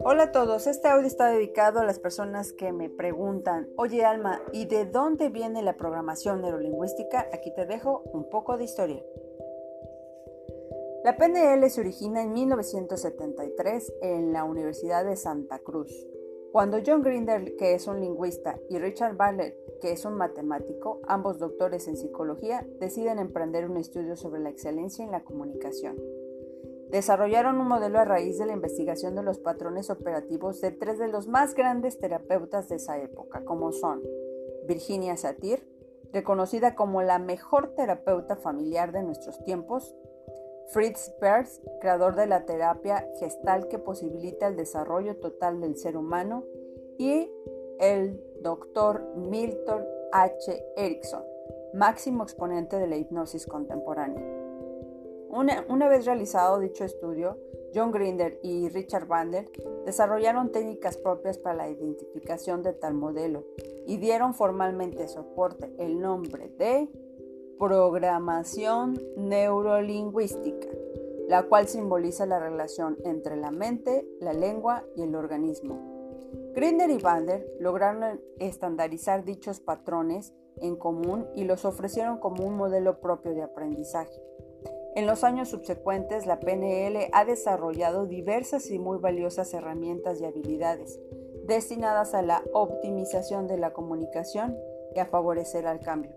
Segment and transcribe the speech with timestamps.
[0.00, 4.40] Hola a todos, este audio está dedicado a las personas que me preguntan, oye Alma,
[4.52, 7.28] ¿y de dónde viene la programación neurolingüística?
[7.32, 9.04] Aquí te dejo un poco de historia.
[11.04, 15.90] La PNL se origina en 1973 en la Universidad de Santa Cruz,
[16.52, 21.38] cuando John Grinder, que es un lingüista, y Richard Bartlett, que es un matemático, ambos
[21.38, 25.96] doctores en psicología, deciden emprender un estudio sobre la excelencia en la comunicación.
[26.90, 31.08] Desarrollaron un modelo a raíz de la investigación de los patrones operativos de tres de
[31.08, 34.02] los más grandes terapeutas de esa época, como son
[34.66, 35.68] Virginia Satir,
[36.14, 39.94] reconocida como la mejor terapeuta familiar de nuestros tiempos,
[40.68, 46.44] Fritz Perls, creador de la terapia gestal que posibilita el desarrollo total del ser humano,
[46.98, 47.30] y
[47.78, 50.64] el doctor Milton H.
[50.76, 51.22] Erickson,
[51.74, 54.48] máximo exponente de la hipnosis contemporánea.
[55.30, 57.38] Una, vez realizado dicho estudio,
[57.74, 59.50] John Grinder y Richard Bandler
[59.84, 63.44] desarrollaron técnicas propias para la identificación de tal modelo
[63.86, 66.88] y dieron formalmente soporte el nombre de
[67.58, 70.68] programación neurolingüística,
[71.28, 75.78] la cual simboliza la relación entre la mente, la lengua y el organismo.
[76.54, 83.00] Grinder y Bandler lograron estandarizar dichos patrones en común y los ofrecieron como un modelo
[83.00, 84.20] propio de aprendizaje.
[84.94, 90.98] En los años subsecuentes, la PNL ha desarrollado diversas y muy valiosas herramientas y habilidades
[91.48, 94.56] destinadas a la optimización de la comunicación
[94.94, 96.12] y a favorecer al cambio.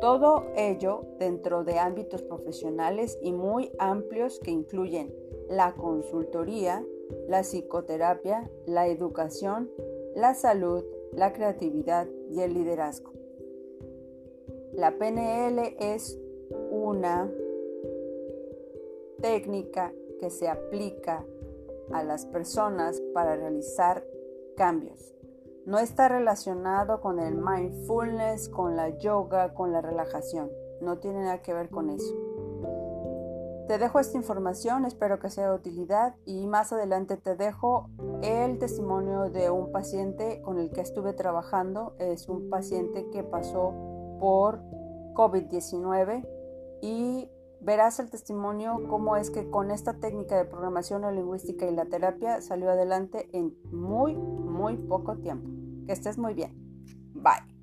[0.00, 5.14] Todo ello dentro de ámbitos profesionales y muy amplios que incluyen
[5.50, 6.82] la consultoría,
[7.28, 9.70] la psicoterapia, la educación,
[10.14, 13.12] la salud, la creatividad y el liderazgo.
[14.72, 16.18] La PNL es
[16.70, 17.30] una
[19.20, 21.26] técnica que se aplica
[21.92, 24.06] a las personas para realizar
[24.56, 25.14] cambios.
[25.66, 30.50] No está relacionado con el mindfulness, con la yoga, con la relajación.
[30.80, 32.14] No tiene nada que ver con eso.
[33.68, 37.88] Te dejo esta información, espero que sea de utilidad y más adelante te dejo
[38.20, 41.94] el testimonio de un paciente con el que estuve trabajando.
[41.98, 43.72] Es un paciente que pasó
[44.18, 44.60] por
[45.14, 46.26] COVID-19
[46.80, 47.30] y
[47.60, 51.84] Verás el testimonio cómo es que con esta técnica de programación o lingüística y la
[51.84, 55.48] terapia salió adelante en muy, muy poco tiempo.
[55.86, 56.54] Que estés muy bien.
[57.14, 57.59] Bye.